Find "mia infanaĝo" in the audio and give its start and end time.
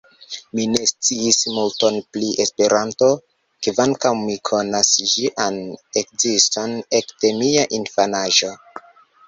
7.45-8.55